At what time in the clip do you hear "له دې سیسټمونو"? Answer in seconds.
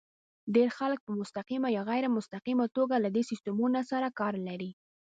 3.03-3.79